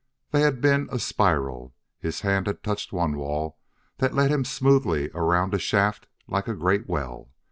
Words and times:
They 0.31 0.41
had 0.41 0.61
been 0.61 0.89
a 0.91 0.97
spiral; 0.97 1.75
his 1.99 2.21
hand 2.21 2.47
had 2.47 2.63
touched 2.63 2.91
one 2.91 3.17
wall 3.17 3.59
that 3.97 4.15
led 4.15 4.31
him 4.31 4.43
smoothly 4.43 5.11
around 5.13 5.53
a 5.53 5.59
shaft 5.59 6.07
like 6.27 6.47
a 6.47 6.55
great 6.55 6.89
well. 6.89 7.29